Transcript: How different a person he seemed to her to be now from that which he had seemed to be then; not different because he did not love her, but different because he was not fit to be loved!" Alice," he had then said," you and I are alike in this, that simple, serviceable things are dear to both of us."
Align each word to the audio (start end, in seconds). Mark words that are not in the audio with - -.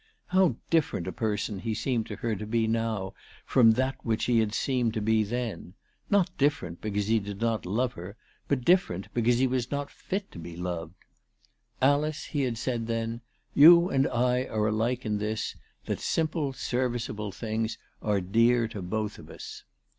How 0.29 0.55
different 0.71 1.05
a 1.05 1.11
person 1.11 1.59
he 1.59 1.75
seemed 1.75 2.07
to 2.07 2.15
her 2.15 2.35
to 2.35 2.47
be 2.47 2.65
now 2.65 3.13
from 3.45 3.73
that 3.73 4.03
which 4.03 4.23
he 4.23 4.39
had 4.39 4.51
seemed 4.51 4.95
to 4.95 4.99
be 4.99 5.21
then; 5.23 5.75
not 6.09 6.35
different 6.39 6.81
because 6.81 7.05
he 7.05 7.19
did 7.19 7.39
not 7.39 7.67
love 7.67 7.93
her, 7.93 8.17
but 8.47 8.65
different 8.65 9.13
because 9.13 9.37
he 9.37 9.45
was 9.45 9.69
not 9.69 9.91
fit 9.91 10.31
to 10.31 10.39
be 10.39 10.57
loved!" 10.57 10.95
Alice," 11.83 12.25
he 12.25 12.41
had 12.41 12.55
then 12.55 12.57
said," 12.57 13.21
you 13.63 13.89
and 13.89 14.07
I 14.07 14.45
are 14.45 14.65
alike 14.65 15.05
in 15.05 15.19
this, 15.19 15.55
that 15.85 15.99
simple, 15.99 16.51
serviceable 16.51 17.31
things 17.31 17.77
are 18.01 18.21
dear 18.21 18.67
to 18.69 18.81
both 18.81 19.19
of 19.19 19.29
us." 19.29 19.65